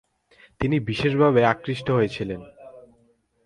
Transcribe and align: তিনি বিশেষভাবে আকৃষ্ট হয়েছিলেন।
তিনি 0.59 0.79
বিশেষভাবে 0.79 1.45
আকৃষ্ট 1.45 1.87
হয়েছিলেন। 1.91 2.41